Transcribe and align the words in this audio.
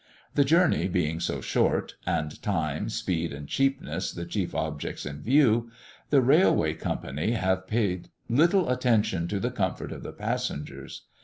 The 0.33 0.43
journeys 0.43 0.89
being 0.89 1.19
so 1.19 1.41
short, 1.41 1.93
and 2.07 2.41
time, 2.41 2.89
speed, 2.89 3.31
and 3.31 3.47
cheapness 3.47 4.11
the 4.11 4.25
chief 4.25 4.55
objects 4.55 5.05
in 5.05 5.21
view, 5.21 5.69
the 6.09 6.21
railway 6.23 6.73
company 6.73 7.33
have 7.33 7.67
paid 7.67 8.09
little 8.27 8.71
attention 8.71 9.27
to 9.27 9.39
the 9.39 9.51
comfort 9.51 9.91
of 9.91 10.01
the 10.01 10.11
passengers. 10.11 11.03